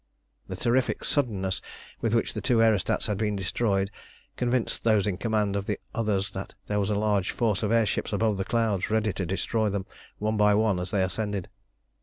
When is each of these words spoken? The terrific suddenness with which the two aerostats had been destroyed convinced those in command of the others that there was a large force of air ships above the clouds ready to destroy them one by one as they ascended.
The 0.47 0.55
terrific 0.55 1.03
suddenness 1.03 1.61
with 1.99 2.15
which 2.15 2.33
the 2.33 2.41
two 2.41 2.59
aerostats 2.59 3.05
had 3.05 3.19
been 3.19 3.35
destroyed 3.35 3.91
convinced 4.35 4.83
those 4.83 5.05
in 5.05 5.17
command 5.19 5.55
of 5.55 5.67
the 5.67 5.79
others 5.93 6.31
that 6.31 6.55
there 6.65 6.79
was 6.79 6.89
a 6.89 6.95
large 6.95 7.29
force 7.29 7.61
of 7.61 7.71
air 7.71 7.85
ships 7.85 8.11
above 8.11 8.37
the 8.37 8.43
clouds 8.45 8.89
ready 8.89 9.13
to 9.13 9.27
destroy 9.27 9.69
them 9.69 9.85
one 10.17 10.37
by 10.37 10.55
one 10.55 10.79
as 10.79 10.89
they 10.89 11.03
ascended. 11.03 11.49